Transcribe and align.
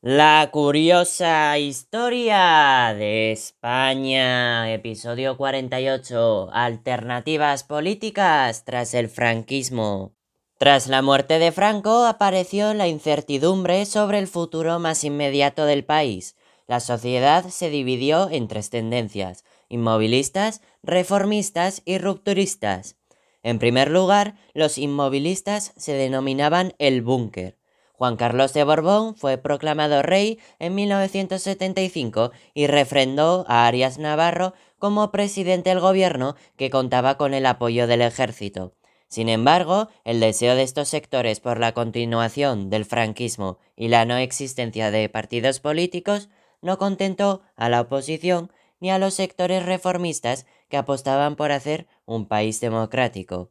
La 0.00 0.48
curiosa 0.52 1.58
historia 1.58 2.94
de 2.96 3.32
España, 3.32 4.72
episodio 4.72 5.36
48, 5.36 6.50
Alternativas 6.52 7.64
políticas 7.64 8.64
tras 8.64 8.94
el 8.94 9.08
franquismo. 9.08 10.14
Tras 10.56 10.86
la 10.86 11.02
muerte 11.02 11.40
de 11.40 11.50
Franco 11.50 12.06
apareció 12.06 12.74
la 12.74 12.86
incertidumbre 12.86 13.86
sobre 13.86 14.20
el 14.20 14.28
futuro 14.28 14.78
más 14.78 15.02
inmediato 15.02 15.64
del 15.64 15.84
país. 15.84 16.36
La 16.68 16.78
sociedad 16.78 17.48
se 17.48 17.68
dividió 17.68 18.30
en 18.30 18.46
tres 18.46 18.70
tendencias, 18.70 19.44
inmovilistas, 19.68 20.62
reformistas 20.84 21.82
y 21.84 21.98
rupturistas. 21.98 22.96
En 23.42 23.58
primer 23.58 23.90
lugar, 23.90 24.36
los 24.54 24.78
inmovilistas 24.78 25.72
se 25.76 25.94
denominaban 25.94 26.74
el 26.78 27.02
búnker 27.02 27.57
Juan 27.98 28.16
Carlos 28.16 28.52
de 28.52 28.62
Borbón 28.62 29.16
fue 29.16 29.38
proclamado 29.38 30.02
rey 30.02 30.38
en 30.60 30.76
1975 30.76 32.30
y 32.54 32.68
refrendó 32.68 33.44
a 33.48 33.66
Arias 33.66 33.98
Navarro 33.98 34.54
como 34.78 35.10
presidente 35.10 35.70
del 35.70 35.80
gobierno 35.80 36.36
que 36.56 36.70
contaba 36.70 37.16
con 37.16 37.34
el 37.34 37.44
apoyo 37.44 37.88
del 37.88 38.02
ejército. 38.02 38.72
Sin 39.08 39.28
embargo, 39.28 39.88
el 40.04 40.20
deseo 40.20 40.54
de 40.54 40.62
estos 40.62 40.88
sectores 40.88 41.40
por 41.40 41.58
la 41.58 41.72
continuación 41.72 42.70
del 42.70 42.84
franquismo 42.84 43.58
y 43.74 43.88
la 43.88 44.04
no 44.04 44.16
existencia 44.16 44.92
de 44.92 45.08
partidos 45.08 45.58
políticos 45.58 46.28
no 46.62 46.78
contentó 46.78 47.42
a 47.56 47.68
la 47.68 47.80
oposición 47.80 48.52
ni 48.78 48.92
a 48.92 49.00
los 49.00 49.14
sectores 49.14 49.66
reformistas 49.66 50.46
que 50.68 50.76
apostaban 50.76 51.34
por 51.34 51.50
hacer 51.50 51.88
un 52.06 52.28
país 52.28 52.60
democrático. 52.60 53.50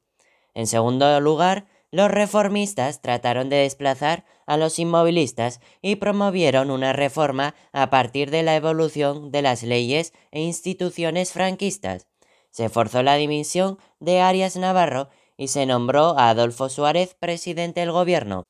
En 0.53 0.67
segundo 0.67 1.19
lugar, 1.19 1.65
los 1.91 2.11
reformistas 2.11 3.01
trataron 3.01 3.49
de 3.49 3.57
desplazar 3.57 4.25
a 4.45 4.57
los 4.57 4.79
inmovilistas 4.79 5.61
y 5.81 5.95
promovieron 5.95 6.71
una 6.71 6.93
reforma 6.93 7.55
a 7.71 7.89
partir 7.89 8.29
de 8.31 8.43
la 8.43 8.55
evolución 8.55 9.31
de 9.31 9.41
las 9.41 9.63
leyes 9.63 10.13
e 10.31 10.41
instituciones 10.41 11.31
franquistas. 11.31 12.07
Se 12.49 12.69
forzó 12.69 13.03
la 13.03 13.15
dimisión 13.15 13.77
de 13.99 14.19
Arias 14.19 14.57
Navarro 14.57 15.09
y 15.37 15.49
se 15.49 15.65
nombró 15.65 16.17
a 16.17 16.29
Adolfo 16.29 16.69
Suárez 16.69 17.13
presidente 17.13 17.81
del 17.81 17.91
gobierno. 17.91 18.45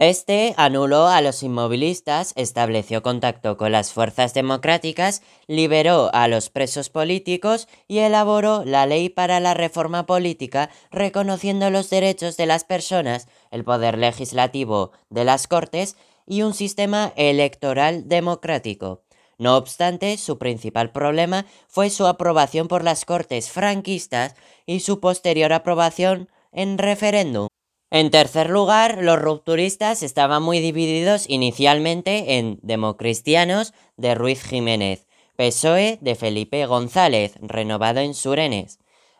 Este 0.00 0.54
anuló 0.56 1.08
a 1.08 1.20
los 1.20 1.42
inmovilistas, 1.42 2.32
estableció 2.34 3.02
contacto 3.02 3.58
con 3.58 3.70
las 3.72 3.92
fuerzas 3.92 4.32
democráticas, 4.32 5.20
liberó 5.46 6.08
a 6.14 6.26
los 6.26 6.48
presos 6.48 6.88
políticos 6.88 7.68
y 7.86 7.98
elaboró 7.98 8.64
la 8.64 8.86
ley 8.86 9.10
para 9.10 9.40
la 9.40 9.52
reforma 9.52 10.06
política, 10.06 10.70
reconociendo 10.90 11.68
los 11.68 11.90
derechos 11.90 12.38
de 12.38 12.46
las 12.46 12.64
personas, 12.64 13.28
el 13.50 13.62
poder 13.62 13.98
legislativo 13.98 14.92
de 15.10 15.26
las 15.26 15.46
Cortes 15.46 15.98
y 16.26 16.40
un 16.40 16.54
sistema 16.54 17.12
electoral 17.16 18.08
democrático. 18.08 19.02
No 19.36 19.58
obstante, 19.58 20.16
su 20.16 20.38
principal 20.38 20.92
problema 20.92 21.44
fue 21.68 21.90
su 21.90 22.06
aprobación 22.06 22.68
por 22.68 22.84
las 22.84 23.04
Cortes 23.04 23.50
franquistas 23.50 24.34
y 24.64 24.80
su 24.80 24.98
posterior 24.98 25.52
aprobación 25.52 26.30
en 26.52 26.78
referéndum. 26.78 27.49
En 27.90 28.12
tercer 28.12 28.50
lugar, 28.50 28.98
los 29.02 29.18
rupturistas 29.18 30.04
estaban 30.04 30.44
muy 30.44 30.60
divididos 30.60 31.24
inicialmente 31.28 32.38
en 32.38 32.60
democristianos 32.62 33.74
de 33.96 34.14
Ruiz 34.14 34.44
Jiménez, 34.44 35.08
PSOE 35.34 35.98
de 36.00 36.14
Felipe 36.14 36.64
González, 36.66 37.34
renovado 37.40 37.98
en 37.98 38.14
Surenes, 38.14 38.78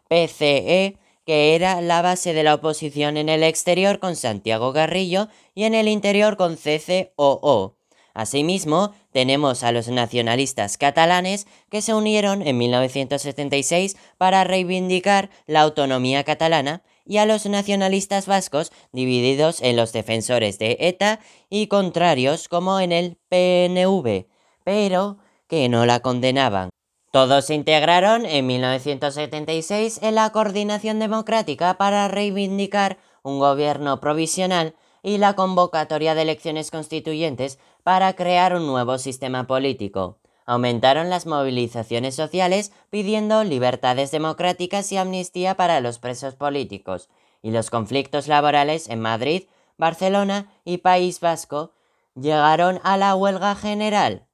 PCE, 0.08 0.98
que 1.26 1.56
era 1.56 1.80
la 1.80 2.00
base 2.00 2.32
de 2.32 2.44
la 2.44 2.54
oposición 2.54 3.16
en 3.16 3.28
el 3.28 3.42
exterior 3.42 3.98
con 3.98 4.14
Santiago 4.14 4.72
Garrillo 4.72 5.28
y 5.52 5.64
en 5.64 5.74
el 5.74 5.88
interior 5.88 6.36
con 6.36 6.56
CCOO. 6.56 7.76
Asimismo, 8.14 8.92
tenemos 9.12 9.62
a 9.64 9.72
los 9.72 9.88
nacionalistas 9.88 10.76
catalanes 10.76 11.46
que 11.70 11.82
se 11.82 11.94
unieron 11.94 12.42
en 12.46 12.58
1976 12.58 13.96
para 14.18 14.44
reivindicar 14.44 15.30
la 15.46 15.62
autonomía 15.62 16.22
catalana 16.22 16.82
y 17.10 17.18
a 17.18 17.26
los 17.26 17.44
nacionalistas 17.44 18.28
vascos 18.28 18.70
divididos 18.92 19.60
en 19.62 19.74
los 19.74 19.92
defensores 19.92 20.60
de 20.60 20.76
ETA 20.78 21.18
y 21.48 21.66
contrarios 21.66 22.46
como 22.46 22.78
en 22.78 22.92
el 22.92 23.18
PNV, 23.28 24.26
pero 24.62 25.18
que 25.48 25.68
no 25.68 25.86
la 25.86 25.98
condenaban. 25.98 26.70
Todos 27.10 27.46
se 27.46 27.56
integraron 27.56 28.26
en 28.26 28.46
1976 28.46 29.98
en 30.04 30.14
la 30.14 30.30
Coordinación 30.30 31.00
Democrática 31.00 31.76
para 31.78 32.06
reivindicar 32.06 32.98
un 33.24 33.40
gobierno 33.40 33.98
provisional 33.98 34.76
y 35.02 35.18
la 35.18 35.34
convocatoria 35.34 36.14
de 36.14 36.22
elecciones 36.22 36.70
constituyentes 36.70 37.58
para 37.82 38.12
crear 38.12 38.54
un 38.54 38.68
nuevo 38.68 38.98
sistema 38.98 39.48
político. 39.48 40.19
Aumentaron 40.46 41.10
las 41.10 41.26
movilizaciones 41.26 42.14
sociales 42.14 42.72
pidiendo 42.90 43.44
libertades 43.44 44.10
democráticas 44.10 44.90
y 44.92 44.96
amnistía 44.96 45.54
para 45.54 45.80
los 45.80 45.98
presos 45.98 46.34
políticos, 46.34 47.08
y 47.42 47.50
los 47.50 47.70
conflictos 47.70 48.28
laborales 48.28 48.88
en 48.88 49.00
Madrid, 49.00 49.44
Barcelona 49.78 50.52
y 50.64 50.78
País 50.78 51.20
Vasco 51.20 51.72
llegaron 52.14 52.80
a 52.82 52.96
la 52.96 53.14
huelga 53.14 53.54
general. 53.54 54.26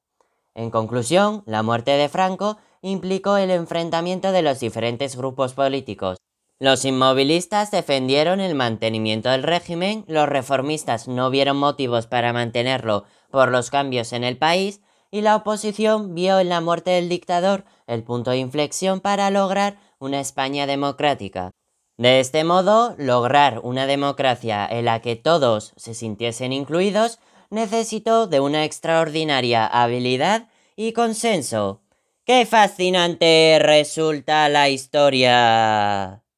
En 0.55 0.71
conclusión, 0.71 1.43
la 1.47 1.62
muerte 1.62 1.93
de 1.93 2.09
Franco 2.09 2.59
implicó 2.83 3.37
el 3.37 3.50
enfrentamiento 3.50 4.33
de 4.33 4.43
los 4.43 4.61
diferentes 4.61 5.17
grupos 5.17 5.53
políticos. 5.53 6.19
Los 6.59 6.87
inmovilistas 6.87 7.71
defendieron 7.71 8.41
el 8.41 8.55
mantenimiento 8.55 9.28
del 9.28 9.43
régimen, 9.43 10.05
los 10.09 10.27
reformistas 10.27 11.06
no 11.06 11.28
vieron 11.28 11.59
motivos 11.59 12.06
para 12.06 12.33
mantenerlo 12.33 13.05
por 13.31 13.50
los 13.50 13.71
cambios 13.71 14.15
en 14.15 14.25
el 14.25 14.38
país 14.38 14.81
y 15.11 15.21
la 15.21 15.37
oposición 15.37 16.15
vio 16.15 16.39
en 16.39 16.49
la 16.49 16.61
muerte 16.61 16.91
del 16.91 17.09
dictador 17.09 17.65
el 17.87 18.03
punto 18.03 18.31
de 18.31 18.39
inflexión 18.39 19.00
para 19.00 19.31
lograr 19.31 19.78
una 19.99 20.21
España 20.21 20.67
democrática. 20.67 21.53
De 21.97 22.21
este 22.21 22.44
modo, 22.44 22.94
lograr 22.99 23.61
una 23.62 23.87
democracia 23.87 24.67
en 24.67 24.84
la 24.84 25.00
que 25.00 25.17
todos 25.17 25.72
se 25.77 25.94
sintiesen 25.94 26.53
incluidos 26.53 27.19
necesitó 27.49 28.27
de 28.27 28.41
una 28.41 28.65
extraordinaria 28.65 29.67
habilidad 29.67 30.49
y 30.77 30.93
consenso. 30.93 31.81
¡Qué 32.25 32.44
fascinante 32.44 33.59
resulta 33.61 34.49
la 34.49 34.69
historia! 34.69 36.25